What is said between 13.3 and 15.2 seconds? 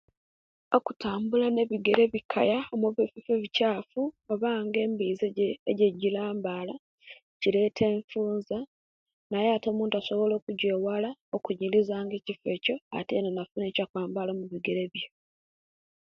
nafuna ekyo kwambala mubigere bye